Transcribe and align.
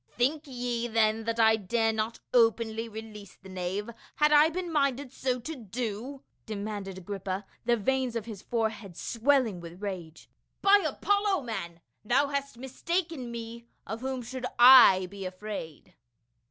"Think 0.17 0.47
ye 0.47 0.87
then 0.87 1.25
that 1.25 1.39
I 1.39 1.57
dare 1.57 1.93
not 1.93 2.19
openly 2.33 2.89
release 2.89 3.35
the 3.35 3.49
knave, 3.49 3.87
had 4.15 4.31
I 4.31 4.49
been 4.49 4.71
minded 4.71 5.13
so 5.13 5.39
to 5.41 5.55
do?" 5.55 6.23
demanded 6.47 6.97
Agrippa, 6.97 7.45
the 7.65 7.77
veins 7.77 8.15
of 8.15 8.25
his 8.25 8.41
forehead 8.41 8.97
swelling 8.97 9.59
with 9.59 9.79
rage." 9.83 10.27
By 10.63 10.83
Apollo, 10.87 11.43
man, 11.43 11.81
thou 12.03 12.29
hast 12.29 12.57
mistaken 12.57 13.29
me; 13.29 13.67
of 13.85 14.01
whom 14.01 14.23
should 14.23 14.47
I 14.57 15.05
be 15.05 15.23
afraid 15.23 15.93